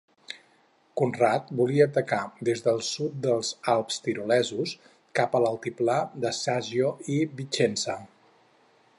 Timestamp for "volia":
1.57-1.85